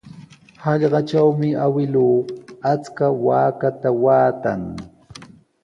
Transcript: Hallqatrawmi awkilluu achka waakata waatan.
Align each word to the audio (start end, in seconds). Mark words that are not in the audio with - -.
Hallqatrawmi 0.63 1.49
awkilluu 1.65 2.15
achka 2.71 3.05
waakata 3.27 3.89
waatan. 4.03 4.61